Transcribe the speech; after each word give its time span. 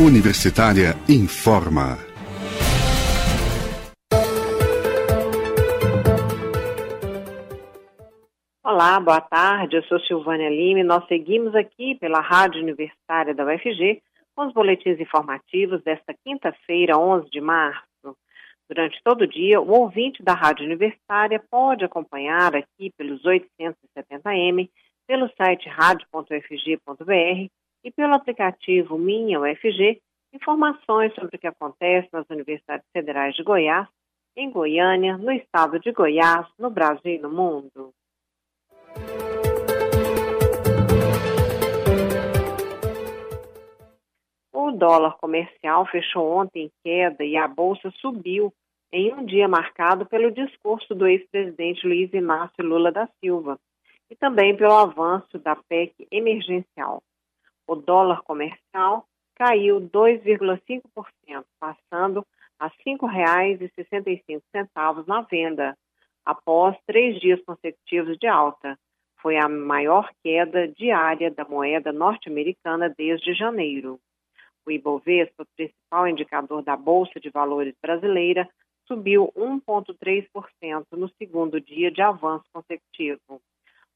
Universitária 0.00 0.96
informa. 1.06 1.98
Olá, 8.64 8.98
boa 8.98 9.20
tarde. 9.20 9.76
Eu 9.76 9.82
sou 9.84 10.00
Silvânia 10.00 10.48
Lima 10.48 10.80
e 10.80 10.82
nós 10.82 11.06
seguimos 11.06 11.54
aqui 11.54 11.94
pela 11.96 12.20
Rádio 12.20 12.62
Universitária 12.62 13.34
da 13.34 13.44
UFG 13.44 14.02
com 14.34 14.46
os 14.46 14.54
boletins 14.54 14.98
informativos 14.98 15.82
desta 15.84 16.14
quinta-feira, 16.24 16.98
11 16.98 17.30
de 17.30 17.40
março. 17.40 17.84
Durante 18.68 18.98
todo 19.04 19.22
o 19.22 19.28
dia, 19.28 19.60
o 19.60 19.70
ouvinte 19.70 20.22
da 20.22 20.32
Rádio 20.32 20.64
Universitária 20.64 21.40
pode 21.50 21.84
acompanhar 21.84 22.56
aqui 22.56 22.90
pelos 22.96 23.22
870M, 23.22 24.70
pelo 25.06 25.30
site 25.36 25.68
radio.ufg.br 25.68 27.50
e 27.84 27.90
pelo 27.90 28.14
aplicativo 28.14 28.98
Minha 28.98 29.40
UFG 29.40 30.00
informações 30.32 31.14
sobre 31.14 31.36
o 31.36 31.38
que 31.38 31.46
acontece 31.46 32.08
nas 32.12 32.28
universidades 32.30 32.86
federais 32.92 33.34
de 33.34 33.42
Goiás, 33.42 33.86
em 34.36 34.50
Goiânia, 34.50 35.18
no 35.18 35.30
estado 35.30 35.78
de 35.78 35.92
Goiás, 35.92 36.46
no 36.58 36.70
Brasil 36.70 37.14
e 37.14 37.18
no 37.18 37.30
mundo. 37.30 37.92
O 44.52 44.70
dólar 44.70 45.16
comercial 45.18 45.86
fechou 45.86 46.38
ontem 46.38 46.64
em 46.66 46.70
queda 46.82 47.24
e 47.24 47.36
a 47.36 47.46
bolsa 47.46 47.90
subiu 48.00 48.52
em 48.92 49.12
um 49.12 49.24
dia 49.24 49.48
marcado 49.48 50.06
pelo 50.06 50.30
discurso 50.30 50.94
do 50.94 51.06
ex-presidente 51.06 51.86
Luiz 51.86 52.12
Inácio 52.12 52.64
Lula 52.64 52.92
da 52.92 53.08
Silva 53.20 53.58
e 54.10 54.16
também 54.16 54.56
pelo 54.56 54.74
avanço 54.74 55.38
da 55.38 55.56
PEC 55.56 56.06
emergencial. 56.10 57.02
O 57.66 57.76
dólar 57.76 58.22
comercial 58.22 59.06
caiu 59.34 59.80
2,5%, 59.80 61.44
passando 61.58 62.26
a 62.58 62.66
R$ 62.66 62.72
5,65 62.86 65.06
na 65.06 65.22
venda, 65.22 65.74
após 66.24 66.76
três 66.86 67.20
dias 67.20 67.42
consecutivos 67.44 68.16
de 68.18 68.26
alta. 68.26 68.78
Foi 69.20 69.36
a 69.36 69.48
maior 69.48 70.10
queda 70.22 70.68
diária 70.68 71.30
da 71.30 71.44
moeda 71.44 71.92
norte-americana 71.92 72.92
desde 72.96 73.34
janeiro. 73.34 74.00
O 74.66 74.70
Ibovespa, 74.70 75.44
principal 75.56 76.08
indicador 76.08 76.62
da 76.62 76.76
Bolsa 76.76 77.18
de 77.18 77.30
Valores 77.30 77.74
brasileira, 77.80 78.48
subiu 78.86 79.32
1,3% 79.36 80.86
no 80.92 81.08
segundo 81.10 81.60
dia 81.60 81.90
de 81.90 82.02
avanço 82.02 82.44
consecutivo. 82.52 83.40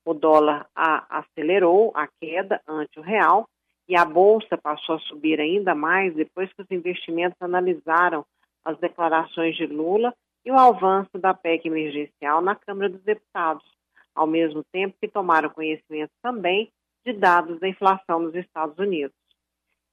O 0.04 0.14
dólar 0.14 0.68
acelerou 0.74 1.92
a 1.94 2.08
queda 2.20 2.60
ante 2.66 2.98
o 2.98 3.02
real 3.02 3.48
e 3.88 3.96
a 3.96 4.04
bolsa 4.04 4.58
passou 4.58 4.96
a 4.96 5.00
subir 5.00 5.40
ainda 5.40 5.74
mais 5.74 6.14
depois 6.14 6.52
que 6.52 6.62
os 6.62 6.70
investimentos 6.70 7.40
analisaram 7.40 8.24
as 8.64 8.78
declarações 8.78 9.56
de 9.56 9.66
Lula 9.66 10.12
e 10.44 10.50
o 10.50 10.58
avanço 10.58 11.18
da 11.18 11.32
PEC 11.32 11.66
emergencial 11.66 12.40
na 12.40 12.54
Câmara 12.54 12.88
dos 12.88 13.02
Deputados, 13.02 13.64
ao 14.14 14.26
mesmo 14.26 14.64
tempo 14.72 14.96
que 15.00 15.08
tomaram 15.08 15.50
conhecimento 15.50 16.10
também 16.22 16.70
de 17.04 17.12
dados 17.12 17.60
da 17.60 17.68
inflação 17.68 18.20
nos 18.20 18.34
Estados 18.34 18.76
Unidos. 18.78 19.14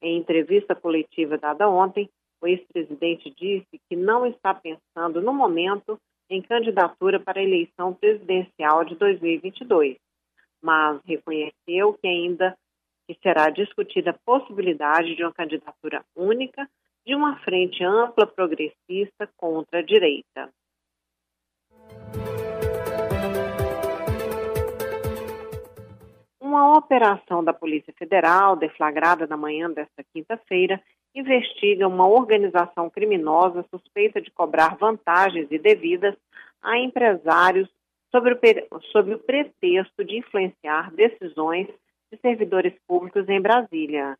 Em 0.01 0.17
entrevista 0.17 0.75
coletiva 0.75 1.37
dada 1.37 1.69
ontem, 1.69 2.09
o 2.41 2.47
ex-presidente 2.47 3.29
disse 3.29 3.79
que 3.87 3.95
não 3.95 4.25
está 4.25 4.53
pensando 4.53 5.21
no 5.21 5.33
momento 5.33 5.97
em 6.29 6.41
candidatura 6.41 7.19
para 7.19 7.39
a 7.39 7.43
eleição 7.43 7.93
presidencial 7.93 8.83
de 8.83 8.95
2022, 8.95 9.97
mas 10.61 10.99
reconheceu 11.05 11.93
que 12.01 12.07
ainda 12.07 12.57
que 13.07 13.17
será 13.21 13.49
discutida 13.49 14.11
a 14.11 14.19
possibilidade 14.25 15.15
de 15.15 15.23
uma 15.23 15.33
candidatura 15.33 16.03
única 16.15 16.67
de 17.05 17.15
uma 17.15 17.37
frente 17.39 17.83
ampla 17.83 18.25
progressista 18.25 19.29
contra 19.35 19.79
a 19.79 19.81
direita. 19.81 20.49
Uma 26.39 26.77
operação 26.77 27.43
da 27.43 27.53
Polícia 27.53 27.93
Federal, 27.97 28.55
deflagrada 28.55 29.25
na 29.27 29.35
manhã 29.35 29.69
desta 29.69 30.03
quinta-feira, 30.13 30.81
investiga 31.15 31.87
uma 31.87 32.07
organização 32.07 32.89
criminosa 32.89 33.65
suspeita 33.69 34.21
de 34.21 34.31
cobrar 34.31 34.75
vantagens 34.77 35.51
indevidas 35.51 36.15
a 36.61 36.77
empresários 36.77 37.69
sobre 38.11 38.33
o, 38.33 38.81
sobre 38.91 39.15
o 39.15 39.19
pretexto 39.19 40.03
de 40.03 40.17
influenciar 40.17 40.91
decisões 40.91 41.67
de 42.13 42.19
servidores 42.21 42.73
públicos 42.87 43.27
em 43.27 43.41
Brasília. 43.41 44.15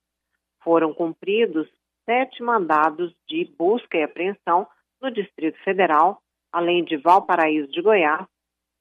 Foram 0.64 0.94
cumpridos 0.94 1.70
sete 2.06 2.42
mandados 2.42 3.14
de 3.28 3.46
busca 3.58 3.98
e 3.98 4.04
apreensão 4.04 4.68
no 5.00 5.12
Distrito 5.12 5.58
Federal, 5.64 6.20
além 6.52 6.84
de 6.84 6.98
Valparaíso 6.98 7.72
de 7.72 7.82
Goiás, 7.82 8.26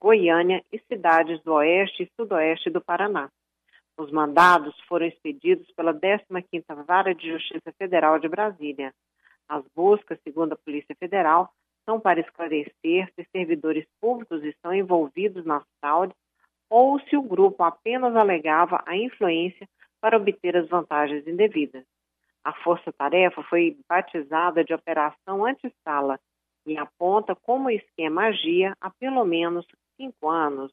Goiânia 0.00 0.64
e 0.72 0.78
cidades 0.88 1.42
do 1.42 1.52
Oeste 1.52 2.04
e 2.04 2.10
Sudoeste 2.16 2.70
do 2.70 2.80
Paraná. 2.80 3.28
Os 3.98 4.10
mandados 4.10 4.74
foram 4.88 5.06
expedidos 5.06 5.70
pela 5.72 5.92
15ª 5.92 6.82
Vara 6.84 7.14
de 7.14 7.30
Justiça 7.30 7.70
Federal 7.78 8.18
de 8.18 8.28
Brasília. 8.28 8.94
As 9.46 9.62
buscas, 9.76 10.18
segundo 10.24 10.54
a 10.54 10.56
Polícia 10.56 10.96
Federal, 10.98 11.52
são 11.84 12.00
para 12.00 12.20
esclarecer 12.20 13.12
se 13.14 13.28
servidores 13.30 13.84
públicos 14.00 14.42
estão 14.42 14.72
envolvidos 14.72 15.44
nas 15.44 15.62
fraudes 15.80 16.16
ou 16.72 16.98
se 17.00 17.14
o 17.18 17.22
grupo 17.22 17.62
apenas 17.62 18.16
alegava 18.16 18.82
a 18.86 18.96
influência 18.96 19.68
para 20.00 20.16
obter 20.16 20.56
as 20.56 20.66
vantagens 20.70 21.26
indevidas. 21.26 21.84
A 22.42 22.54
força-tarefa 22.54 23.42
foi 23.42 23.76
batizada 23.86 24.64
de 24.64 24.72
Operação 24.72 25.44
Antesala 25.44 26.18
e 26.66 26.78
aponta 26.78 27.36
como 27.36 27.66
o 27.66 27.70
esquema 27.70 28.28
agia 28.28 28.74
há 28.80 28.88
pelo 28.88 29.22
menos 29.26 29.66
cinco 29.98 30.30
anos. 30.30 30.72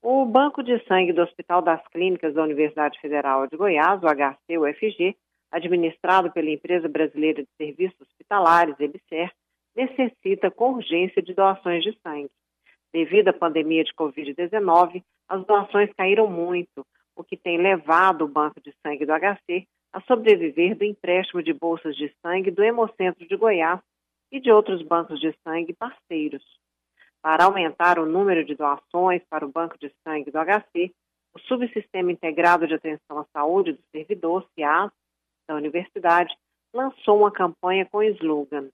O 0.00 0.24
Banco 0.26 0.62
de 0.62 0.78
Sangue 0.86 1.12
do 1.12 1.22
Hospital 1.22 1.60
das 1.60 1.84
Clínicas 1.88 2.34
da 2.34 2.44
Universidade 2.44 3.00
Federal 3.00 3.48
de 3.48 3.56
Goiás, 3.56 4.00
o 4.00 4.06
HC-UFG, 4.06 5.16
administrado 5.50 6.30
pela 6.30 6.50
Empresa 6.50 6.88
Brasileira 6.88 7.42
de 7.42 7.48
Serviços 7.58 8.00
Hospitalares, 8.00 8.78
EBSER, 8.78 9.32
necessita 9.76 10.50
com 10.50 10.72
urgência 10.72 11.22
de 11.22 11.34
doações 11.34 11.84
de 11.84 11.96
sangue. 12.02 12.30
Devido 12.92 13.28
à 13.28 13.32
pandemia 13.32 13.84
de 13.84 13.92
Covid-19, 13.94 15.02
as 15.28 15.44
doações 15.44 15.92
caíram 15.92 16.28
muito, 16.28 16.86
o 17.14 17.22
que 17.22 17.36
tem 17.36 17.58
levado 17.58 18.22
o 18.22 18.28
Banco 18.28 18.60
de 18.60 18.74
Sangue 18.82 19.04
do 19.04 19.12
HC 19.12 19.66
a 19.92 20.00
sobreviver 20.02 20.76
do 20.76 20.84
empréstimo 20.84 21.42
de 21.42 21.52
bolsas 21.52 21.96
de 21.96 22.14
sangue 22.20 22.50
do 22.50 22.62
Hemocentro 22.62 23.26
de 23.26 23.36
Goiás 23.36 23.80
e 24.30 24.40
de 24.40 24.50
outros 24.50 24.82
bancos 24.82 25.18
de 25.20 25.34
sangue 25.42 25.72
parceiros. 25.72 26.44
Para 27.22 27.44
aumentar 27.44 27.98
o 27.98 28.06
número 28.06 28.44
de 28.44 28.54
doações 28.54 29.22
para 29.28 29.46
o 29.46 29.50
Banco 29.50 29.78
de 29.78 29.90
Sangue 30.04 30.30
do 30.30 30.38
HC, 30.38 30.92
o 31.34 31.40
Subsistema 31.40 32.12
Integrado 32.12 32.66
de 32.66 32.74
Atenção 32.74 33.18
à 33.18 33.24
Saúde 33.32 33.72
do 33.72 33.82
Servidor, 33.90 34.46
CIAS, 34.54 34.90
da 35.48 35.54
Universidade, 35.54 36.36
lançou 36.74 37.20
uma 37.20 37.32
campanha 37.32 37.86
com 37.86 37.98
o 37.98 38.02
slogan 38.02 38.68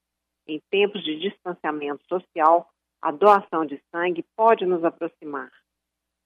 em 0.46 0.60
tempos 0.70 1.02
de 1.04 1.18
distanciamento 1.18 2.04
social, 2.08 2.68
a 3.00 3.10
doação 3.10 3.64
de 3.64 3.82
sangue 3.90 4.24
pode 4.36 4.64
nos 4.64 4.84
aproximar. 4.84 5.50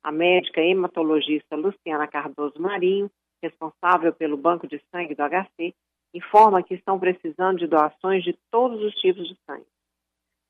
A 0.03 0.12
médica 0.12 0.60
hematologista 0.60 1.56
Luciana 1.56 2.06
Cardoso 2.06 2.60
Marinho, 2.60 3.10
responsável 3.43 4.12
pelo 4.12 4.37
Banco 4.37 4.66
de 4.66 4.81
Sangue 4.91 5.15
do 5.15 5.22
HC, 5.22 5.75
informa 6.15 6.62
que 6.62 6.75
estão 6.75 6.99
precisando 6.99 7.59
de 7.59 7.66
doações 7.66 8.25
de 8.25 8.34
todos 8.50 8.82
os 8.82 8.94
tipos 8.94 9.28
de 9.28 9.37
sangue. 9.47 9.66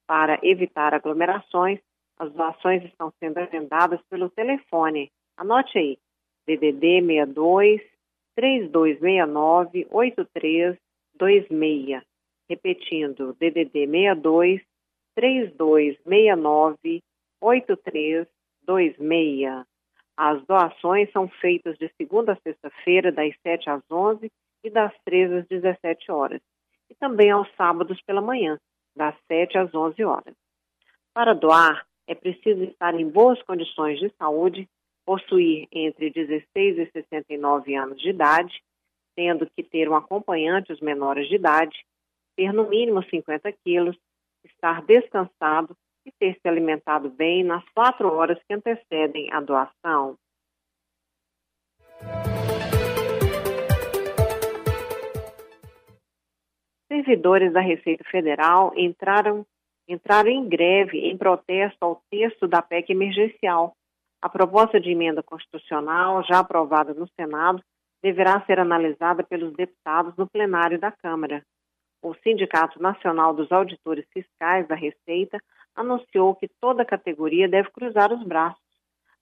Para 0.07 0.39
evitar 0.43 0.95
aglomerações, 0.95 1.81
as 2.19 2.33
doações 2.33 2.85
estão 2.85 3.13
sendo 3.19 3.39
agendadas 3.39 4.01
pelo 4.09 4.31
telefone. 4.31 5.11
Anote 5.37 5.79
aí: 5.79 5.99
DDD 6.47 7.05
62 7.05 7.83
3269 8.37 9.89
8326. 9.91 12.07
Repetindo, 12.49 13.35
DDD 13.35 13.87
62 13.87 14.63
3269 15.15 17.03
8326. 17.41 19.65
As 20.17 20.45
doações 20.47 21.11
são 21.13 21.29
feitas 21.29 21.77
de 21.77 21.93
segunda 21.97 22.33
a 22.33 22.37
sexta-feira, 22.37 23.13
das 23.13 23.35
7 23.43 23.69
às 23.69 23.83
11 23.91 24.33
e 24.65 24.71
das 24.71 24.93
13 25.05 25.39
às 25.39 25.47
17 25.47 26.11
horas. 26.11 26.41
E 26.89 26.95
também 26.95 27.31
aos 27.31 27.49
sábados 27.57 28.01
pela 28.03 28.23
manhã, 28.23 28.59
das 28.95 29.15
7 29.29 29.59
às 29.59 29.75
11 29.75 30.03
horas. 30.05 30.35
Para 31.13 31.35
doar, 31.35 31.87
é 32.07 32.15
preciso 32.15 32.63
estar 32.65 32.95
em 32.95 33.09
boas 33.09 33.43
condições 33.43 33.99
de 33.99 34.11
saúde, 34.17 34.69
possuir 35.05 35.69
entre 35.73 36.11
16 36.11 36.79
e 36.79 36.91
69 36.93 37.75
anos 37.75 38.01
de 38.01 38.11
idade, 38.11 38.63
tendo 39.15 39.49
que 39.51 39.63
ter 39.63 39.89
um 39.89 39.97
acompanhante 39.97 40.73
os 40.73 40.81
menores 40.81 41.29
de 41.29 41.37
idade, 41.37 41.85
ter 42.37 42.53
no 42.53 42.69
mínimo 42.69 43.03
50 43.03 43.51
quilos, 43.65 43.97
estar 44.45 44.83
descansado 44.83 45.77
e 46.05 46.13
ter 46.13 46.39
se 46.41 46.49
alimentado 46.49 47.11
bem 47.11 47.43
nas 47.43 47.65
quatro 47.71 48.13
horas 48.13 48.39
que 48.47 48.55
antecedem 48.55 49.33
a 49.33 49.41
doação. 49.41 50.17
Servidores 56.89 57.53
da 57.53 57.61
Receita 57.61 58.05
Federal 58.11 58.73
entraram, 58.77 59.45
entraram 59.89 60.31
em 60.31 60.49
greve 60.49 60.99
em 60.99 61.17
protesto 61.17 61.79
ao 61.81 62.01
texto 62.09 62.47
da 62.47 62.63
PEC 62.63 62.93
emergencial. 62.93 63.75
A 64.23 64.29
proposta 64.29 64.81
de 64.81 64.91
emenda 64.91 65.23
constitucional, 65.23 66.23
já 66.25 66.39
aprovada 66.39 66.95
no 66.95 67.09
Senado, 67.09 67.61
deverá 68.03 68.41
ser 68.47 68.61
analisada 68.61 69.25
pelos 69.25 69.53
deputados 69.55 70.17
no 70.17 70.29
plenário 70.29 70.79
da 70.79 70.93
Câmara. 70.93 71.43
O 72.03 72.15
Sindicato 72.15 72.81
Nacional 72.81 73.35
dos 73.35 73.51
Auditores 73.51 74.07
Fiscais 74.13 74.67
da 74.69 74.75
Receita 74.75 75.39
anunciou 75.75 76.35
que 76.35 76.49
toda 76.61 76.85
categoria 76.85 77.49
deve 77.49 77.71
cruzar 77.71 78.13
os 78.13 78.23
braços. 78.23 78.63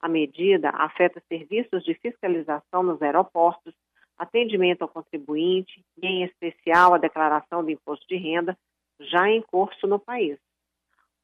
A 0.00 0.08
medida 0.08 0.70
afeta 0.70 1.22
serviços 1.28 1.82
de 1.84 1.94
fiscalização 1.94 2.82
nos 2.82 3.00
aeroportos, 3.00 3.74
atendimento 4.18 4.82
ao 4.82 4.88
contribuinte 4.88 5.84
e, 6.00 6.06
em 6.06 6.24
especial, 6.24 6.94
a 6.94 6.98
declaração 6.98 7.64
do 7.64 7.70
imposto 7.70 8.06
de 8.06 8.16
renda, 8.16 8.56
já 9.00 9.28
em 9.28 9.42
curso 9.42 9.86
no 9.86 9.98
país. 9.98 10.38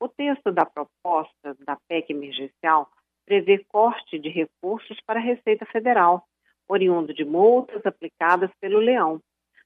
O 0.01 0.09
texto 0.09 0.51
da 0.51 0.65
proposta 0.65 1.55
da 1.61 1.77
PEC 1.89 2.11
emergencial 2.11 2.89
prevê 3.27 3.59
corte 3.69 4.19
de 4.19 4.29
recursos 4.29 4.99
para 5.07 5.21
a 5.21 5.23
Receita 5.23 5.67
Federal, 5.67 6.27
oriundo 6.67 7.13
de 7.13 7.25
multas 7.25 7.85
aplicadas 7.85 8.51
pelo 8.61 8.79
leão. 8.79 9.21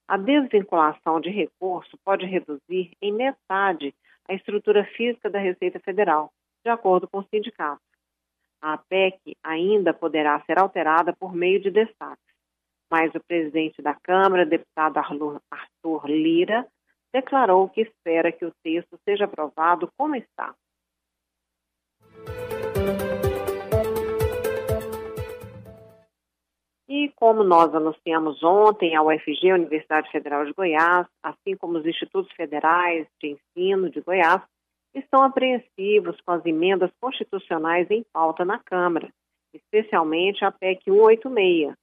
A 0.06 0.17
desvinculação 0.19 1.21
de 1.21 1.31
recurso 1.31 1.99
pode 2.05 2.27
reduzir 2.27 2.93
em 3.01 3.12
metade 3.12 3.95
a 4.29 4.35
estrutura 4.35 4.85
física 4.85 5.31
da 5.31 5.39
Receita 5.39 5.81
Federal, 5.81 6.33
de 6.65 6.71
acordo 6.71 7.09
com 7.09 7.19
o 7.19 7.27
sindicato. 7.29 7.83
A 8.61 8.79
PEC 8.79 9.37
ainda 9.43 9.93
poderá 9.93 10.41
ser 10.45 10.59
alterada 10.59 11.12
por 11.12 11.35
meio 11.35 11.61
de 11.61 11.71
destaques, 11.71 12.25
mas 12.91 13.15
o 13.15 13.21
presidente 13.21 13.83
da 13.83 13.95
Câmara, 13.95 14.47
deputado 14.47 14.99
Arthur 14.99 16.06
Lira, 16.06 16.67
declarou 17.12 17.69
que 17.69 17.83
espera 17.83 18.33
que 18.33 18.45
o 18.45 18.53
texto 18.62 18.99
seja 19.05 19.25
aprovado 19.25 19.91
como 19.97 20.17
está. 20.17 20.55
E 26.96 27.08
como 27.17 27.43
nós 27.43 27.75
anunciamos 27.75 28.41
ontem, 28.44 28.94
a 28.94 29.02
UFG, 29.02 29.50
a 29.50 29.56
Universidade 29.56 30.08
Federal 30.12 30.44
de 30.44 30.52
Goiás, 30.52 31.08
assim 31.25 31.56
como 31.56 31.76
os 31.76 31.85
institutos 31.85 32.31
federais 32.37 33.05
de 33.20 33.31
ensino 33.31 33.91
de 33.91 34.00
Goiás, 34.00 34.41
estão 34.94 35.25
apreensivos 35.25 36.20
com 36.20 36.31
as 36.31 36.46
emendas 36.46 36.93
constitucionais 37.00 37.91
em 37.91 38.05
pauta 38.12 38.44
na 38.44 38.61
Câmara, 38.61 39.08
especialmente 39.52 40.44
a 40.44 40.52
PEC 40.52 40.85
186, 40.85 41.75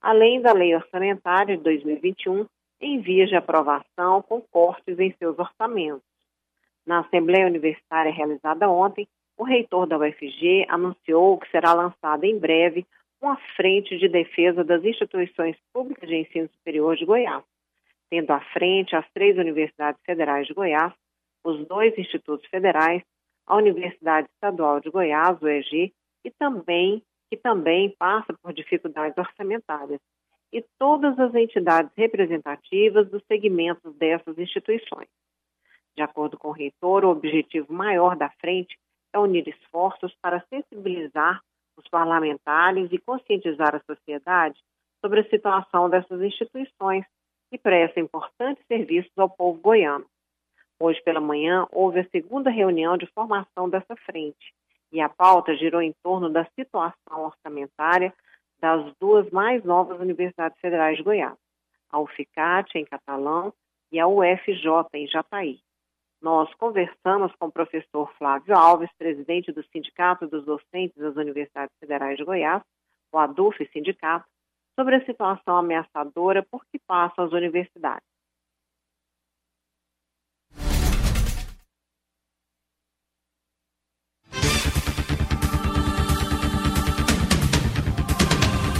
além 0.00 0.40
da 0.40 0.52
Lei 0.52 0.72
Orçamentária 0.76 1.56
de 1.56 1.64
2021, 1.64 2.46
em 2.80 3.00
vias 3.00 3.28
de 3.28 3.34
aprovação 3.34 4.22
com 4.22 4.40
cortes 4.40 5.00
em 5.00 5.12
seus 5.18 5.36
orçamentos. 5.36 6.06
Na 6.86 7.00
Assembleia 7.00 7.48
Universitária 7.48 8.12
realizada 8.12 8.70
ontem, 8.70 9.08
o 9.36 9.42
reitor 9.42 9.88
da 9.88 9.98
UFG 9.98 10.64
anunciou 10.68 11.38
que 11.38 11.50
será 11.50 11.72
lançada 11.72 12.24
em 12.24 12.38
breve 12.38 12.86
uma 13.20 13.36
frente 13.56 13.98
de 13.98 14.08
defesa 14.08 14.64
das 14.64 14.82
instituições 14.84 15.56
públicas 15.72 16.08
de 16.08 16.16
ensino 16.16 16.48
superior 16.48 16.96
de 16.96 17.04
Goiás, 17.04 17.44
tendo 18.08 18.30
à 18.30 18.40
frente 18.52 18.96
as 18.96 19.08
três 19.12 19.36
universidades 19.36 20.00
federais 20.04 20.46
de 20.46 20.54
Goiás, 20.54 20.92
os 21.44 21.66
dois 21.66 21.96
institutos 21.98 22.48
federais, 22.48 23.02
a 23.46 23.56
Universidade 23.56 24.28
Estadual 24.34 24.80
de 24.80 24.90
Goiás, 24.90 25.40
o 25.42 25.48
EG, 25.48 25.92
e 26.24 26.30
também 26.30 27.02
que 27.30 27.36
também 27.36 27.94
passa 27.96 28.34
por 28.42 28.52
dificuldades 28.52 29.16
orçamentárias, 29.16 30.00
e 30.52 30.64
todas 30.78 31.16
as 31.18 31.32
entidades 31.32 31.92
representativas 31.96 33.08
dos 33.08 33.22
segmentos 33.26 33.94
dessas 33.94 34.36
instituições. 34.36 35.08
De 35.96 36.02
acordo 36.02 36.36
com 36.36 36.48
o 36.48 36.52
reitor, 36.52 37.04
o 37.04 37.10
objetivo 37.10 37.72
maior 37.72 38.16
da 38.16 38.28
frente 38.30 38.76
é 39.12 39.18
unir 39.18 39.46
esforços 39.46 40.12
para 40.20 40.44
sensibilizar 40.48 41.40
os 41.80 41.88
parlamentares 41.88 42.88
e 42.92 42.98
conscientizar 42.98 43.74
a 43.74 43.80
sociedade 43.80 44.58
sobre 45.00 45.20
a 45.20 45.28
situação 45.28 45.88
dessas 45.88 46.20
instituições 46.20 47.04
que 47.50 47.58
prestam 47.58 48.04
importantes 48.04 48.64
serviços 48.66 49.12
ao 49.16 49.28
povo 49.28 49.58
goiano. 49.60 50.06
Hoje 50.78 51.02
pela 51.02 51.20
manhã 51.20 51.66
houve 51.72 52.00
a 52.00 52.08
segunda 52.10 52.50
reunião 52.50 52.96
de 52.96 53.06
formação 53.06 53.68
dessa 53.68 53.96
frente 53.96 54.54
e 54.92 55.00
a 55.00 55.08
pauta 55.08 55.56
girou 55.56 55.82
em 55.82 55.94
torno 56.02 56.30
da 56.30 56.44
situação 56.56 57.24
orçamentária 57.24 58.12
das 58.60 58.92
duas 59.00 59.28
mais 59.30 59.64
novas 59.64 59.98
universidades 60.00 60.58
federais 60.60 60.96
de 60.96 61.02
Goiás, 61.02 61.36
a 61.90 61.98
UFICAT, 61.98 62.76
em 62.76 62.84
Catalão, 62.84 63.52
e 63.90 63.98
a 63.98 64.06
UFJ, 64.06 64.86
em 64.94 65.06
Jataí 65.08 65.60
nós 66.20 66.52
conversamos 66.54 67.34
com 67.36 67.46
o 67.46 67.52
professor 67.52 68.12
Flávio 68.18 68.56
Alves, 68.56 68.90
presidente 68.98 69.50
do 69.52 69.64
Sindicato 69.72 70.26
dos 70.26 70.44
Docentes 70.44 70.96
das 70.96 71.16
Universidades 71.16 71.74
Federais 71.80 72.16
de 72.16 72.24
Goiás, 72.24 72.62
o 73.12 73.18
ADUF 73.18 73.66
Sindicato, 73.72 74.26
sobre 74.78 74.96
a 74.96 75.04
situação 75.04 75.56
ameaçadora 75.56 76.46
por 76.50 76.64
que 76.66 76.78
passam 76.86 77.24
as 77.24 77.32
universidades. 77.32 78.04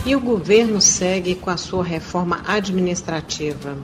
E 0.07 0.17
o 0.17 0.21
governo 0.21 0.81
segue 0.81 1.37
com 1.37 1.51
a 1.51 1.57
sua 1.57 1.85
reforma 1.85 2.43
administrativa. 2.49 3.77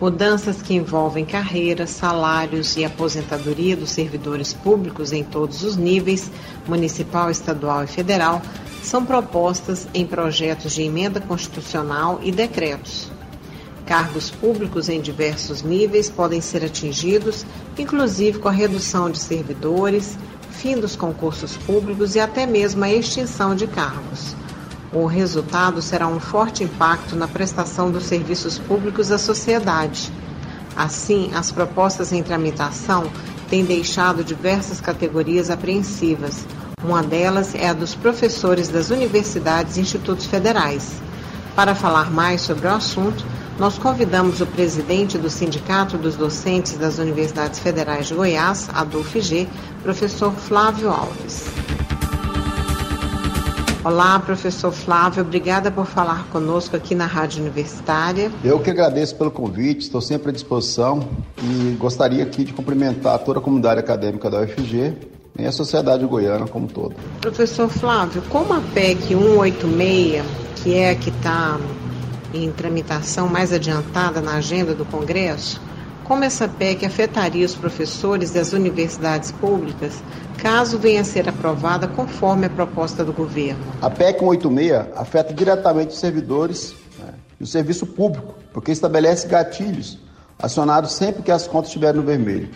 Mudanças 0.00 0.62
que 0.62 0.72
envolvem 0.72 1.26
carreira, 1.26 1.86
salários 1.86 2.74
e 2.74 2.86
aposentadoria 2.86 3.76
dos 3.76 3.90
servidores 3.90 4.54
públicos 4.54 5.12
em 5.12 5.22
todos 5.22 5.62
os 5.62 5.76
níveis, 5.76 6.30
municipal, 6.66 7.30
estadual 7.30 7.84
e 7.84 7.86
federal, 7.86 8.40
são 8.82 9.04
propostas 9.04 9.86
em 9.92 10.06
projetos 10.06 10.72
de 10.72 10.82
emenda 10.82 11.20
constitucional 11.20 12.18
e 12.22 12.32
decretos. 12.32 13.12
Cargos 13.84 14.30
públicos 14.30 14.88
em 14.88 15.02
diversos 15.02 15.60
níveis 15.60 16.08
podem 16.08 16.40
ser 16.40 16.64
atingidos, 16.64 17.44
inclusive 17.78 18.38
com 18.38 18.48
a 18.48 18.52
redução 18.52 19.10
de 19.10 19.18
servidores, 19.18 20.16
fim 20.50 20.80
dos 20.80 20.96
concursos 20.96 21.58
públicos 21.58 22.14
e 22.14 22.20
até 22.20 22.46
mesmo 22.46 22.82
a 22.84 22.90
extinção 22.90 23.54
de 23.54 23.66
cargos. 23.66 24.34
O 24.92 25.06
resultado 25.06 25.80
será 25.80 26.08
um 26.08 26.18
forte 26.18 26.64
impacto 26.64 27.14
na 27.14 27.28
prestação 27.28 27.92
dos 27.92 28.04
serviços 28.04 28.58
públicos 28.58 29.12
à 29.12 29.18
sociedade. 29.18 30.12
Assim, 30.76 31.30
as 31.32 31.52
propostas 31.52 32.12
em 32.12 32.24
tramitação 32.24 33.04
têm 33.48 33.64
deixado 33.64 34.24
diversas 34.24 34.80
categorias 34.80 35.48
apreensivas. 35.48 36.44
Uma 36.82 37.04
delas 37.04 37.54
é 37.54 37.68
a 37.68 37.72
dos 37.72 37.94
professores 37.94 38.68
das 38.68 38.90
universidades 38.90 39.76
e 39.76 39.80
institutos 39.80 40.26
federais. 40.26 41.00
Para 41.54 41.74
falar 41.74 42.10
mais 42.10 42.40
sobre 42.40 42.66
o 42.66 42.74
assunto, 42.74 43.24
nós 43.60 43.78
convidamos 43.78 44.40
o 44.40 44.46
presidente 44.46 45.18
do 45.18 45.30
Sindicato 45.30 45.98
dos 45.98 46.16
Docentes 46.16 46.76
das 46.78 46.98
Universidades 46.98 47.60
Federais 47.60 48.08
de 48.08 48.14
Goiás, 48.14 48.68
ADUFG, 48.72 49.48
professor 49.84 50.32
Flávio 50.32 50.88
Alves. 50.88 51.44
Olá, 53.82 54.18
professor 54.20 54.70
Flávio, 54.70 55.22
obrigada 55.22 55.70
por 55.70 55.86
falar 55.86 56.26
conosco 56.26 56.76
aqui 56.76 56.94
na 56.94 57.06
Rádio 57.06 57.40
Universitária. 57.40 58.30
Eu 58.44 58.60
que 58.60 58.68
agradeço 58.68 59.16
pelo 59.16 59.30
convite, 59.30 59.80
estou 59.80 60.02
sempre 60.02 60.28
à 60.28 60.32
disposição 60.32 61.08
e 61.42 61.76
gostaria 61.76 62.22
aqui 62.22 62.44
de 62.44 62.52
cumprimentar 62.52 63.18
toda 63.20 63.38
a 63.38 63.42
comunidade 63.42 63.80
acadêmica 63.80 64.28
da 64.28 64.42
UFG 64.42 64.98
e 65.38 65.46
a 65.46 65.50
sociedade 65.50 66.04
goiana 66.04 66.46
como 66.46 66.66
um 66.66 66.68
todo. 66.68 66.94
Professor 67.22 67.70
Flávio, 67.70 68.20
como 68.28 68.52
a 68.52 68.60
PEC 68.60 69.14
186, 69.14 70.24
que 70.56 70.74
é 70.74 70.90
a 70.90 70.94
que 70.94 71.08
está 71.08 71.58
em 72.34 72.52
tramitação 72.52 73.28
mais 73.28 73.50
adiantada 73.50 74.20
na 74.20 74.34
agenda 74.34 74.74
do 74.74 74.84
Congresso, 74.84 75.58
como 76.10 76.24
essa 76.24 76.48
PEC 76.48 76.84
afetaria 76.84 77.46
os 77.46 77.54
professores 77.54 78.32
das 78.32 78.52
universidades 78.52 79.30
públicas 79.30 80.02
caso 80.38 80.76
venha 80.76 81.02
a 81.02 81.04
ser 81.04 81.28
aprovada 81.28 81.86
conforme 81.86 82.46
a 82.46 82.50
proposta 82.50 83.04
do 83.04 83.12
governo? 83.12 83.60
A 83.80 83.88
PEC 83.88 84.18
186 84.18 84.88
afeta 84.96 85.32
diretamente 85.32 85.90
os 85.90 86.00
servidores 86.00 86.74
né, 86.98 87.14
e 87.38 87.44
o 87.44 87.46
serviço 87.46 87.86
público, 87.86 88.34
porque 88.52 88.72
estabelece 88.72 89.28
gatilhos 89.28 90.00
acionados 90.36 90.94
sempre 90.94 91.22
que 91.22 91.30
as 91.30 91.46
contas 91.46 91.68
estiverem 91.68 92.00
no 92.00 92.04
vermelho. 92.04 92.50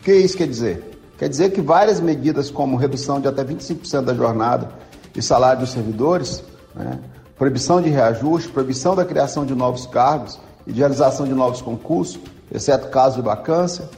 O 0.00 0.02
que 0.02 0.12
isso 0.12 0.36
quer 0.36 0.48
dizer? 0.48 0.98
Quer 1.16 1.28
dizer 1.28 1.52
que 1.52 1.60
várias 1.60 2.00
medidas, 2.00 2.50
como 2.50 2.76
redução 2.76 3.20
de 3.20 3.28
até 3.28 3.44
25% 3.44 4.02
da 4.02 4.14
jornada 4.14 4.68
e 5.14 5.22
salário 5.22 5.60
dos 5.60 5.70
servidores, 5.70 6.42
né, 6.74 6.98
proibição 7.38 7.80
de 7.80 7.88
reajuste, 7.88 8.48
proibição 8.48 8.96
da 8.96 9.04
criação 9.04 9.46
de 9.46 9.54
novos 9.54 9.86
cargos 9.86 10.40
e 10.66 10.72
de 10.72 10.80
realização 10.80 11.24
de 11.24 11.34
novos 11.34 11.62
concursos, 11.62 12.18
exceto 12.50 12.88
caso 12.88 13.16
de 13.16 13.22
vacância, 13.22 13.88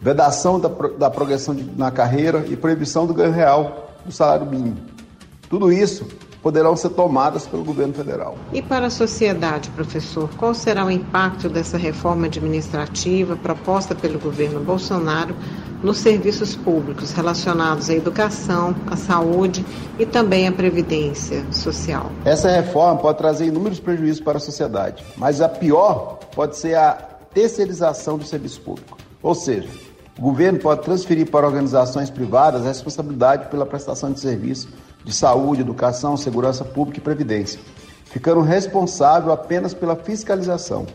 vedação 0.00 0.58
da, 0.58 0.68
da 0.68 1.10
progressão 1.10 1.54
de, 1.54 1.64
na 1.76 1.90
carreira 1.90 2.44
e 2.48 2.56
proibição 2.56 3.06
do 3.06 3.14
ganho 3.14 3.32
real 3.32 3.90
do 4.04 4.12
salário 4.12 4.46
mínimo. 4.46 4.78
Tudo 5.48 5.72
isso 5.72 6.06
poderão 6.42 6.74
ser 6.74 6.90
tomadas 6.90 7.46
pelo 7.46 7.64
governo 7.64 7.92
federal. 7.92 8.36
E 8.52 8.62
para 8.62 8.86
a 8.86 8.90
sociedade, 8.90 9.68
professor, 9.70 10.28
qual 10.38 10.54
será 10.54 10.84
o 10.84 10.90
impacto 10.90 11.48
dessa 11.48 11.76
reforma 11.76 12.26
administrativa 12.26 13.36
proposta 13.36 13.94
pelo 13.94 14.18
governo 14.18 14.60
Bolsonaro 14.60 15.34
nos 15.82 15.98
serviços 15.98 16.56
públicos 16.56 17.12
relacionados 17.12 17.88
à 17.90 17.94
educação, 17.94 18.74
à 18.86 18.96
saúde 18.96 19.64
e 19.98 20.06
também 20.06 20.48
à 20.48 20.52
previdência 20.52 21.44
social? 21.52 22.10
Essa 22.24 22.50
reforma 22.50 23.00
pode 23.00 23.18
trazer 23.18 23.46
inúmeros 23.46 23.80
prejuízos 23.80 24.20
para 24.20 24.38
a 24.38 24.40
sociedade, 24.40 25.04
mas 25.16 25.40
a 25.40 25.48
pior 25.48 26.18
pode 26.34 26.56
ser 26.56 26.74
a 26.74 27.10
terceirização 27.34 28.18
do 28.18 28.24
serviço 28.24 28.60
público. 28.60 28.98
Ou 29.22 29.34
seja, 29.34 29.68
o 30.18 30.22
governo 30.22 30.58
pode 30.58 30.82
transferir 30.82 31.30
para 31.30 31.46
organizações 31.46 32.10
privadas 32.10 32.62
a 32.62 32.68
responsabilidade 32.68 33.48
pela 33.48 33.66
prestação 33.66 34.12
de 34.12 34.20
serviço 34.20 34.68
de 35.04 35.14
saúde, 35.14 35.62
educação, 35.62 36.16
segurança 36.16 36.64
pública 36.64 36.98
e 36.98 37.02
previdência, 37.02 37.58
ficando 38.04 38.40
responsável 38.42 39.32
apenas 39.32 39.72
pela 39.72 39.96
fiscalização. 39.96 40.86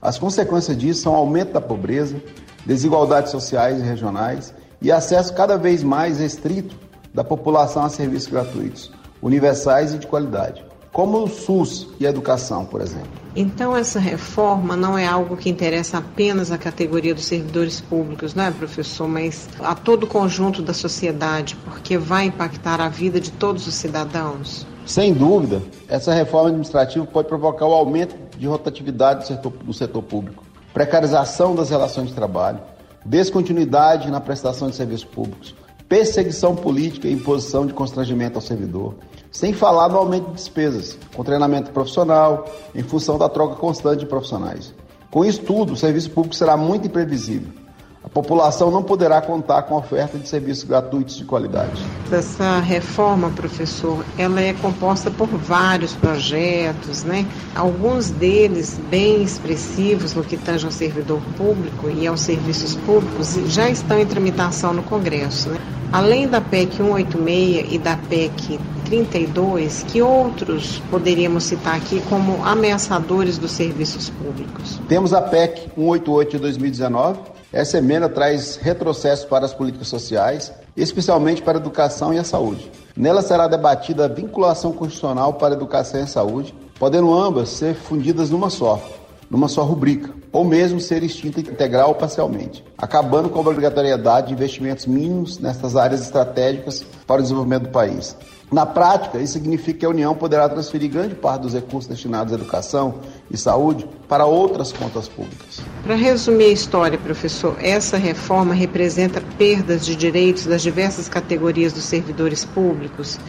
As 0.00 0.18
consequências 0.18 0.78
disso 0.78 1.02
são 1.02 1.14
aumento 1.14 1.52
da 1.52 1.60
pobreza, 1.60 2.16
desigualdades 2.64 3.30
sociais 3.30 3.78
e 3.78 3.84
regionais 3.84 4.54
e 4.80 4.90
acesso 4.90 5.34
cada 5.34 5.58
vez 5.58 5.82
mais 5.82 6.18
restrito 6.18 6.74
da 7.12 7.22
população 7.22 7.84
a 7.84 7.90
serviços 7.90 8.30
gratuitos, 8.30 8.90
universais 9.20 9.92
e 9.92 9.98
de 9.98 10.06
qualidade 10.06 10.69
como 10.92 11.22
o 11.22 11.28
SUS 11.28 11.88
e 12.00 12.06
a 12.06 12.10
educação, 12.10 12.64
por 12.64 12.80
exemplo. 12.80 13.08
Então, 13.34 13.76
essa 13.76 14.00
reforma 14.00 14.76
não 14.76 14.98
é 14.98 15.06
algo 15.06 15.36
que 15.36 15.48
interessa 15.48 15.98
apenas 15.98 16.50
à 16.50 16.58
categoria 16.58 17.14
dos 17.14 17.26
servidores 17.26 17.80
públicos, 17.80 18.34
não 18.34 18.44
é, 18.44 18.50
professor, 18.50 19.06
mas 19.06 19.48
a 19.60 19.74
todo 19.74 20.04
o 20.04 20.06
conjunto 20.06 20.62
da 20.62 20.74
sociedade, 20.74 21.56
porque 21.64 21.96
vai 21.96 22.24
impactar 22.24 22.80
a 22.80 22.88
vida 22.88 23.20
de 23.20 23.30
todos 23.30 23.68
os 23.68 23.74
cidadãos? 23.74 24.66
Sem 24.84 25.12
dúvida, 25.12 25.62
essa 25.88 26.12
reforma 26.12 26.48
administrativa 26.48 27.06
pode 27.06 27.28
provocar 27.28 27.66
o 27.66 27.72
aumento 27.72 28.16
de 28.36 28.48
rotatividade 28.48 29.20
do 29.20 29.26
setor, 29.26 29.52
do 29.52 29.72
setor 29.72 30.02
público, 30.02 30.42
precarização 30.74 31.54
das 31.54 31.70
relações 31.70 32.08
de 32.08 32.14
trabalho, 32.14 32.58
descontinuidade 33.04 34.10
na 34.10 34.20
prestação 34.20 34.68
de 34.68 34.74
serviços 34.74 35.04
públicos, 35.04 35.54
perseguição 35.88 36.56
política 36.56 37.06
e 37.06 37.12
imposição 37.12 37.64
de 37.64 37.72
constrangimento 37.72 38.36
ao 38.36 38.42
servidor, 38.42 38.94
sem 39.30 39.52
falar 39.52 39.88
no 39.88 39.98
aumento 39.98 40.28
de 40.28 40.34
despesas, 40.34 40.98
com 41.14 41.22
treinamento 41.22 41.70
profissional, 41.70 42.46
em 42.74 42.82
função 42.82 43.18
da 43.18 43.28
troca 43.28 43.56
constante 43.56 44.00
de 44.00 44.06
profissionais. 44.06 44.74
Com 45.10 45.24
isso 45.24 45.42
tudo, 45.42 45.72
o 45.72 45.76
serviço 45.76 46.10
público 46.10 46.34
será 46.34 46.56
muito 46.56 46.86
imprevisível. 46.86 47.60
A 48.02 48.08
população 48.08 48.70
não 48.70 48.82
poderá 48.82 49.20
contar 49.20 49.62
com 49.64 49.74
a 49.74 49.78
oferta 49.78 50.16
de 50.18 50.26
serviços 50.26 50.64
gratuitos 50.64 51.16
de 51.16 51.24
qualidade. 51.24 51.84
Essa 52.10 52.58
reforma, 52.58 53.28
professor, 53.30 54.02
ela 54.16 54.40
é 54.40 54.54
composta 54.54 55.10
por 55.10 55.26
vários 55.26 55.92
projetos, 55.92 57.04
né? 57.04 57.26
Alguns 57.54 58.08
deles 58.08 58.80
bem 58.88 59.22
expressivos 59.22 60.14
no 60.14 60.24
que 60.24 60.38
tange 60.38 60.64
ao 60.64 60.72
servidor 60.72 61.20
público 61.36 61.90
e 61.90 62.06
aos 62.06 62.22
serviços 62.22 62.74
públicos 62.74 63.34
já 63.48 63.68
estão 63.68 64.00
em 64.00 64.06
tramitação 64.06 64.72
no 64.72 64.82
Congresso, 64.82 65.50
né? 65.50 65.58
Além 65.92 66.26
da 66.26 66.40
PEC 66.40 66.76
186 66.76 67.72
e 67.74 67.78
da 67.78 67.96
PEC 67.96 68.58
32, 68.90 69.84
que 69.84 70.02
outros 70.02 70.82
poderíamos 70.90 71.44
citar 71.44 71.76
aqui 71.76 72.02
como 72.08 72.44
ameaçadores 72.44 73.38
dos 73.38 73.52
serviços 73.52 74.10
públicos? 74.10 74.80
Temos 74.88 75.14
a 75.14 75.22
PEC 75.22 75.70
188 75.76 76.30
de 76.32 76.38
2019. 76.38 77.20
Essa 77.52 77.78
emenda 77.78 78.08
traz 78.08 78.56
retrocessos 78.56 79.24
para 79.24 79.46
as 79.46 79.54
políticas 79.54 79.86
sociais, 79.86 80.52
especialmente 80.76 81.40
para 81.40 81.56
a 81.56 81.60
educação 81.60 82.12
e 82.12 82.18
a 82.18 82.24
saúde. 82.24 82.68
Nela 82.96 83.22
será 83.22 83.46
debatida 83.46 84.06
a 84.06 84.08
vinculação 84.08 84.72
constitucional 84.72 85.34
para 85.34 85.54
a 85.54 85.56
educação 85.56 86.00
e 86.00 86.02
a 86.02 86.08
saúde, 86.08 86.52
podendo 86.76 87.14
ambas 87.14 87.48
ser 87.50 87.76
fundidas 87.76 88.30
numa 88.30 88.50
só, 88.50 88.82
numa 89.30 89.46
só 89.46 89.62
rubrica, 89.62 90.12
ou 90.32 90.44
mesmo 90.44 90.80
ser 90.80 91.04
extinta 91.04 91.40
integral 91.40 91.90
ou 91.90 91.94
parcialmente, 91.94 92.64
acabando 92.76 93.30
com 93.30 93.38
a 93.38 93.42
obrigatoriedade 93.42 94.28
de 94.28 94.32
investimentos 94.32 94.86
mínimos 94.86 95.38
nestas 95.38 95.76
áreas 95.76 96.02
estratégicas 96.02 96.84
para 97.06 97.20
o 97.20 97.22
desenvolvimento 97.22 97.64
do 97.64 97.68
país. 97.68 98.16
Na 98.50 98.66
prática, 98.66 99.18
isso 99.18 99.34
significa 99.34 99.78
que 99.78 99.86
a 99.86 99.88
União 99.88 100.12
poderá 100.12 100.48
transferir 100.48 100.90
grande 100.90 101.14
parte 101.14 101.42
dos 101.42 101.54
recursos 101.54 101.88
destinados 101.88 102.32
à 102.32 102.36
educação 102.36 102.96
e 103.30 103.36
saúde 103.36 103.86
para 104.08 104.26
outras 104.26 104.72
contas 104.72 105.06
públicas. 105.06 105.60
Para 105.84 105.94
resumir 105.94 106.46
a 106.46 106.52
história, 106.52 106.98
professor, 106.98 107.56
essa 107.60 107.96
reforma 107.96 108.52
representa 108.52 109.22
perdas 109.38 109.86
de 109.86 109.94
direitos 109.94 110.46
das 110.46 110.62
diversas 110.62 111.08
categorias 111.08 111.72
dos 111.72 111.84
servidores 111.84 112.44
públicos, 112.44 113.20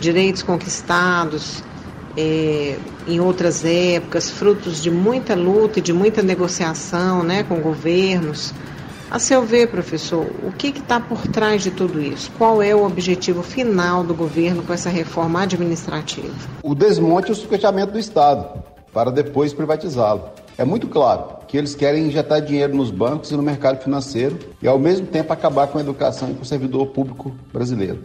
direitos 0.00 0.42
conquistados 0.42 1.62
é, 2.16 2.76
em 3.06 3.20
outras 3.20 3.64
épocas, 3.64 4.30
frutos 4.30 4.82
de 4.82 4.90
muita 4.90 5.34
luta 5.34 5.78
e 5.78 5.82
de 5.82 5.92
muita 5.92 6.22
negociação 6.22 7.22
né, 7.22 7.42
com 7.42 7.56
governos 7.60 8.52
a 9.14 9.18
seu 9.20 9.42
ver, 9.42 9.68
professor, 9.68 10.26
o 10.42 10.50
que 10.50 10.76
está 10.76 10.98
por 10.98 11.24
trás 11.28 11.62
de 11.62 11.70
tudo 11.70 12.00
isso? 12.02 12.32
Qual 12.36 12.60
é 12.60 12.74
o 12.74 12.84
objetivo 12.84 13.44
final 13.44 14.02
do 14.02 14.12
governo 14.12 14.64
com 14.64 14.72
essa 14.72 14.90
reforma 14.90 15.42
administrativa? 15.42 16.34
O 16.64 16.74
desmonte 16.74 17.28
e 17.28 17.32
o 17.32 17.34
sucateamento 17.36 17.92
do 17.92 17.98
Estado, 18.00 18.60
para 18.92 19.12
depois 19.12 19.52
privatizá-lo. 19.52 20.30
É 20.58 20.64
muito 20.64 20.88
claro 20.88 21.36
que 21.46 21.56
eles 21.56 21.76
querem 21.76 22.08
injetar 22.08 22.40
dinheiro 22.40 22.74
nos 22.74 22.90
bancos 22.90 23.30
e 23.30 23.36
no 23.36 23.42
mercado 23.42 23.80
financeiro 23.80 24.36
e, 24.60 24.66
ao 24.66 24.80
mesmo 24.80 25.06
tempo, 25.06 25.32
acabar 25.32 25.68
com 25.68 25.78
a 25.78 25.80
educação 25.80 26.30
e 26.30 26.34
com 26.34 26.42
o 26.42 26.44
servidor 26.44 26.86
público 26.86 27.32
brasileiro. 27.52 28.00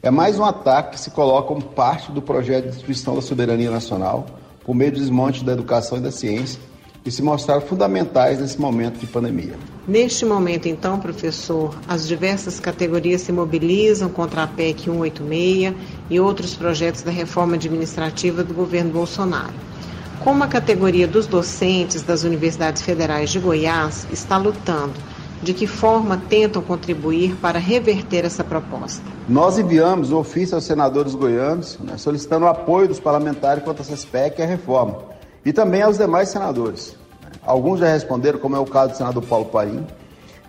É 0.00 0.12
mais 0.12 0.38
um 0.38 0.44
ataque 0.44 0.92
que 0.92 1.00
se 1.00 1.10
coloca 1.10 1.48
como 1.48 1.60
parte 1.60 2.12
do 2.12 2.22
projeto 2.22 2.66
de 2.66 2.70
destruição 2.70 3.16
da 3.16 3.20
soberania 3.20 3.68
nacional 3.68 4.26
por 4.64 4.72
meio 4.72 4.92
do 4.92 5.00
desmonte 5.00 5.44
da 5.44 5.52
educação 5.52 5.98
e 5.98 6.00
da 6.00 6.12
ciência 6.12 6.60
que 7.02 7.10
se 7.10 7.20
mostraram 7.20 7.62
fundamentais 7.62 8.38
nesse 8.38 8.60
momento 8.60 8.98
de 8.98 9.06
pandemia. 9.06 9.54
Neste 9.88 10.24
momento, 10.24 10.68
então, 10.68 11.00
professor, 11.00 11.74
as 11.88 12.06
diversas 12.06 12.60
categorias 12.60 13.22
se 13.22 13.32
mobilizam 13.32 14.08
contra 14.08 14.44
a 14.44 14.46
PEC 14.46 14.84
186 14.84 15.74
e 16.08 16.20
outros 16.20 16.54
projetos 16.54 17.02
da 17.02 17.10
reforma 17.10 17.56
administrativa 17.56 18.44
do 18.44 18.54
governo 18.54 18.92
Bolsonaro. 18.92 19.54
Como 20.22 20.44
a 20.44 20.46
categoria 20.46 21.08
dos 21.08 21.26
docentes 21.26 22.02
das 22.02 22.22
universidades 22.22 22.82
federais 22.82 23.30
de 23.30 23.40
Goiás 23.40 24.06
está 24.12 24.36
lutando, 24.36 24.94
de 25.42 25.54
que 25.54 25.66
forma 25.66 26.20
tentam 26.28 26.62
contribuir 26.62 27.36
para 27.36 27.58
reverter 27.58 28.24
essa 28.24 28.42
proposta? 28.42 29.04
Nós 29.28 29.58
enviamos 29.58 30.10
o 30.10 30.18
ofício 30.18 30.54
aos 30.54 30.64
senadores 30.64 31.14
goianos 31.14 31.78
né, 31.78 31.96
solicitando 31.96 32.46
o 32.46 32.48
apoio 32.48 32.88
dos 32.88 33.00
parlamentares 33.00 33.62
quanto 33.62 33.80
a 33.80 33.82
essa 33.82 34.06
PEC 34.06 34.40
e 34.40 34.42
a 34.42 34.46
reforma 34.46 34.98
e 35.44 35.52
também 35.52 35.82
aos 35.82 35.96
demais 35.96 36.28
senadores. 36.28 36.96
Alguns 37.42 37.80
já 37.80 37.88
responderam, 37.88 38.38
como 38.38 38.54
é 38.54 38.58
o 38.58 38.66
caso 38.66 38.92
do 38.92 38.96
senador 38.98 39.22
Paulo 39.22 39.46
Paim. 39.46 39.86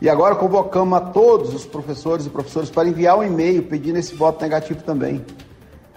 E 0.01 0.09
agora 0.09 0.35
convocamos 0.35 0.97
a 0.97 1.01
todos 1.01 1.53
os 1.53 1.65
professores 1.65 2.25
e 2.25 2.29
professores 2.29 2.69
para 2.69 2.87
enviar 2.87 3.17
um 3.17 3.23
e-mail 3.23 3.63
pedindo 3.63 3.97
esse 3.97 4.13
voto 4.13 4.41
negativo 4.41 4.83
também. 4.83 5.25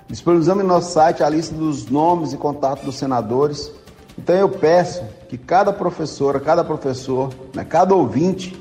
Disponibilizamos 0.08 0.62
em 0.62 0.66
nosso 0.66 0.92
site 0.92 1.22
a 1.22 1.28
lista 1.28 1.54
dos 1.54 1.86
nomes 1.86 2.32
e 2.32 2.36
contatos 2.36 2.84
dos 2.84 2.96
senadores. 2.96 3.72
Então 4.16 4.36
eu 4.36 4.48
peço 4.48 5.02
que 5.28 5.38
cada 5.38 5.72
professora, 5.72 6.38
cada 6.38 6.62
professor, 6.62 7.30
né, 7.54 7.64
cada 7.64 7.94
ouvinte, 7.94 8.60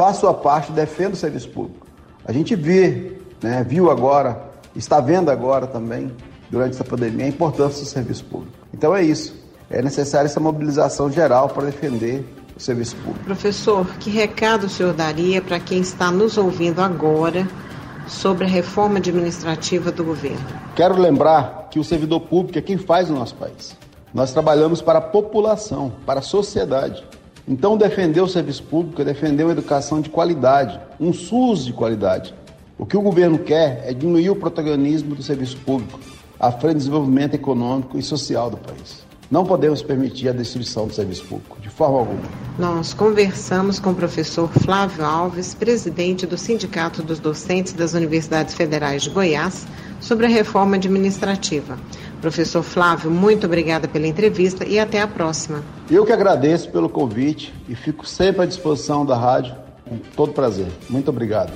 faça 0.00 0.20
sua 0.20 0.34
parte 0.34 0.70
e 0.70 0.74
defenda 0.74 1.10
o 1.10 1.16
serviço 1.16 1.50
público. 1.50 1.86
A 2.24 2.32
gente 2.32 2.56
vê, 2.56 3.18
né, 3.42 3.62
viu 3.62 3.90
agora, 3.90 4.40
está 4.74 5.00
vendo 5.00 5.30
agora 5.30 5.66
também, 5.66 6.10
durante 6.50 6.74
essa 6.74 6.84
pandemia, 6.84 7.26
a 7.26 7.28
importância 7.28 7.82
do 7.82 7.86
serviço 7.86 8.24
público. 8.24 8.56
Então 8.72 8.96
é 8.96 9.02
isso 9.02 9.40
é 9.70 9.80
necessária 9.80 10.26
essa 10.26 10.40
mobilização 10.40 11.10
geral 11.10 11.48
para 11.48 11.66
defender 11.66 12.26
o 12.56 12.60
serviço 12.60 12.96
público. 12.96 13.24
Professor, 13.24 13.86
que 14.00 14.10
recado 14.10 14.64
o 14.64 14.68
senhor 14.68 14.92
daria 14.92 15.40
para 15.40 15.60
quem 15.60 15.80
está 15.80 16.10
nos 16.10 16.36
ouvindo 16.36 16.80
agora 16.80 17.46
sobre 18.08 18.44
a 18.44 18.48
reforma 18.48 18.98
administrativa 18.98 19.92
do 19.92 20.02
governo? 20.02 20.44
Quero 20.74 21.00
lembrar 21.00 21.68
que 21.70 21.78
o 21.78 21.84
servidor 21.84 22.22
público 22.22 22.58
é 22.58 22.62
quem 22.62 22.76
faz 22.76 23.08
o 23.08 23.14
nosso 23.14 23.36
país. 23.36 23.76
Nós 24.12 24.32
trabalhamos 24.32 24.82
para 24.82 24.98
a 24.98 25.02
população, 25.02 25.92
para 26.04 26.18
a 26.18 26.22
sociedade. 26.22 27.04
Então, 27.48 27.76
defender 27.76 28.20
o 28.20 28.28
serviço 28.28 28.62
público 28.62 29.02
é 29.02 29.04
defender 29.04 29.44
uma 29.44 29.52
educação 29.52 30.00
de 30.00 30.08
qualidade, 30.08 30.80
um 31.00 31.12
SUS 31.12 31.64
de 31.64 31.72
qualidade. 31.72 32.34
O 32.78 32.86
que 32.86 32.96
o 32.96 33.02
governo 33.02 33.38
quer 33.38 33.82
é 33.84 33.92
diminuir 33.92 34.30
o 34.30 34.36
protagonismo 34.36 35.14
do 35.14 35.22
serviço 35.22 35.56
público 35.58 36.00
à 36.38 36.50
frente 36.50 36.74
do 36.74 36.78
desenvolvimento 36.78 37.34
econômico 37.34 37.98
e 37.98 38.02
social 38.02 38.50
do 38.50 38.56
país. 38.56 39.04
Não 39.30 39.44
podemos 39.44 39.80
permitir 39.80 40.28
a 40.28 40.32
destruição 40.32 40.88
do 40.88 40.94
serviço 40.94 41.24
público, 41.24 41.60
de 41.60 41.68
forma 41.68 41.98
alguma. 41.98 42.22
Nós 42.58 42.92
conversamos 42.92 43.78
com 43.78 43.90
o 43.90 43.94
professor 43.94 44.48
Flávio 44.48 45.04
Alves, 45.04 45.54
presidente 45.54 46.26
do 46.26 46.36
Sindicato 46.36 47.00
dos 47.00 47.20
Docentes 47.20 47.72
das 47.72 47.94
Universidades 47.94 48.54
Federais 48.54 49.02
de 49.02 49.10
Goiás, 49.10 49.68
sobre 50.00 50.26
a 50.26 50.28
reforma 50.28 50.74
administrativa. 50.76 51.78
Professor 52.20 52.62
Flávio, 52.62 53.10
muito 53.10 53.46
obrigada 53.46 53.88
pela 53.88 54.06
entrevista 54.06 54.64
e 54.64 54.78
até 54.78 55.00
a 55.00 55.08
próxima. 55.08 55.62
Eu 55.90 56.04
que 56.04 56.12
agradeço 56.12 56.70
pelo 56.70 56.88
convite 56.88 57.52
e 57.68 57.74
fico 57.74 58.06
sempre 58.06 58.42
à 58.42 58.46
disposição 58.46 59.06
da 59.06 59.16
rádio, 59.16 59.54
com 59.88 59.98
todo 60.14 60.32
prazer. 60.32 60.68
Muito 60.88 61.08
obrigado. 61.08 61.52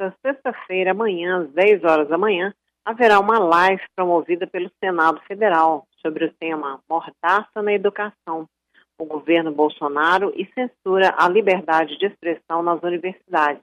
nesta 0.00 0.14
sexta-feira, 0.24 0.92
amanhã, 0.92 1.42
às 1.42 1.50
10 1.52 1.84
horas 1.84 2.08
da 2.08 2.18
manhã, 2.18 2.52
haverá 2.84 3.20
uma 3.20 3.38
live 3.38 3.82
promovida 3.94 4.46
pelo 4.46 4.70
Senado 4.82 5.20
Federal 5.28 5.86
sobre 6.02 6.24
o 6.24 6.32
tema 6.34 6.80
Mordaça 6.88 7.62
na 7.62 7.72
Educação. 7.72 8.48
O 9.00 9.06
governo 9.06 9.50
Bolsonaro 9.50 10.30
e 10.36 10.44
censura 10.52 11.14
a 11.16 11.26
liberdade 11.26 11.96
de 11.96 12.04
expressão 12.04 12.62
nas 12.62 12.82
universidades. 12.82 13.62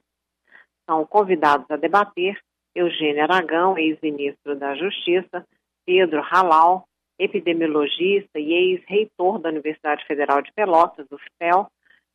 São 0.90 1.06
convidados 1.06 1.70
a 1.70 1.76
debater 1.78 2.40
Eugênio 2.74 3.22
Aragão, 3.22 3.78
ex-ministro 3.78 4.56
da 4.56 4.74
Justiça, 4.74 5.46
Pedro 5.86 6.24
Halal, 6.24 6.88
epidemiologista 7.20 8.40
e 8.40 8.52
ex-reitor 8.52 9.38
da 9.38 9.50
Universidade 9.50 10.04
Federal 10.08 10.42
de 10.42 10.52
Pelotas, 10.54 11.06
UFPEL, 11.12 11.68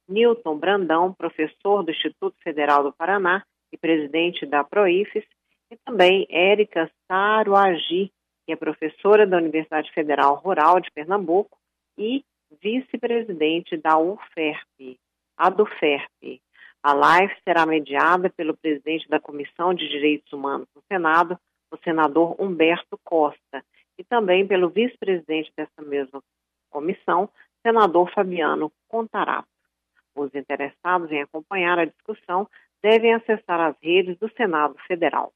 Newton 0.09 0.59
Brandão, 0.59 1.15
professor 1.15 1.85
do 1.85 1.93
Instituto 1.93 2.35
Federal 2.43 2.83
do 2.83 2.93
Paraná 2.93 3.45
e 3.73 3.77
presidente 3.79 4.45
da 4.45 4.65
Proifes, 4.65 5.25
e 5.71 5.77
também 5.85 6.27
Érica 6.29 6.91
Saruagi, 7.07 8.11
que 8.45 8.53
é 8.53 8.57
professora 8.57 9.25
da 9.25 9.37
Universidade 9.37 9.93
Federal 9.93 10.35
Rural 10.35 10.81
de 10.81 10.91
Pernambuco 10.91 11.57
e 11.97 12.25
vice-presidente 12.61 13.77
da 13.77 13.99
UFERP, 13.99 14.99
a 15.37 15.49
do 15.51 15.67
FERP. 15.67 16.41
A 16.83 16.93
live 16.93 17.33
será 17.45 17.65
mediada 17.65 18.29
pelo 18.31 18.57
presidente 18.57 19.09
da 19.09 19.21
Comissão 19.21 19.73
de 19.73 19.89
Direitos 19.89 20.33
Humanos 20.33 20.67
no 20.75 20.83
Senado, 20.91 21.39
o 21.71 21.77
senador 21.79 22.35
Humberto 22.41 22.99
Costa, 23.05 23.65
e 23.97 24.05
também 24.05 24.47
pelo 24.47 24.69
vice-presidente 24.69 25.53
dessa 25.57 25.81
mesma 25.83 26.23
comissão, 26.71 27.29
senador 27.65 28.11
Fabiano 28.13 28.73
Contarato. 28.89 29.49
Os 30.15 30.35
interessados 30.35 31.11
em 31.11 31.23
acompanhar 31.23 31.79
a 31.79 31.85
discussão 31.85 32.49
devem 32.83 33.15
acessar 33.15 33.61
as 33.61 33.77
redes 33.81 34.19
do 34.19 34.29
Senado 34.33 34.77
Federal. 34.87 35.33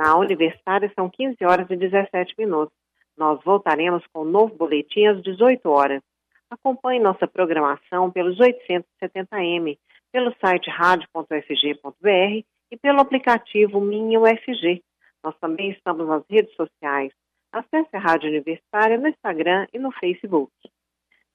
Na 0.00 0.16
Universitária 0.16 0.90
são 0.94 1.10
15 1.10 1.36
horas 1.44 1.68
e 1.68 1.76
17 1.76 2.34
minutos. 2.38 2.74
Nós 3.18 3.38
voltaremos 3.44 4.02
com 4.10 4.22
um 4.22 4.30
novo 4.30 4.56
boletim 4.56 5.04
às 5.04 5.22
18 5.22 5.68
horas. 5.68 6.02
Acompanhe 6.48 6.98
nossa 6.98 7.28
programação 7.28 8.10
pelos 8.10 8.38
870M, 8.38 9.76
pelo 10.10 10.34
site 10.40 10.70
radio.fg.br 10.70 12.46
e 12.70 12.76
pelo 12.80 12.98
aplicativo 12.98 13.78
Minha 13.78 14.18
UFG. 14.20 14.82
Nós 15.22 15.36
também 15.38 15.70
estamos 15.72 16.08
nas 16.08 16.24
redes 16.30 16.54
sociais. 16.54 17.12
Acesse 17.52 17.94
a 17.94 17.98
Rádio 17.98 18.30
Universitária 18.30 18.96
no 18.96 19.06
Instagram 19.06 19.66
e 19.70 19.78
no 19.78 19.92
Facebook. 19.92 20.50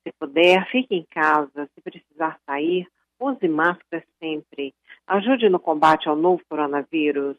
Se 0.02 0.12
puder, 0.20 0.68
fique 0.72 0.96
em 0.96 1.06
casa. 1.12 1.70
Se 1.76 1.82
precisar 1.84 2.40
sair, 2.48 2.88
use 3.20 3.48
máscara 3.48 4.04
sempre. 4.20 4.74
Ajude 5.06 5.50
no 5.50 5.60
combate 5.60 6.10
ao 6.10 6.16
novo 6.16 6.42
coronavírus. 6.50 7.38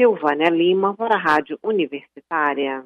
Silvânia 0.00 0.48
Lima, 0.48 0.94
para 0.94 1.16
a 1.16 1.18
Rádio 1.18 1.58
Universitária. 1.60 2.84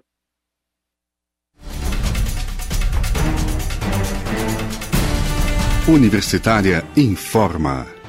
Universitária 5.87 6.83
informa. 6.97 8.02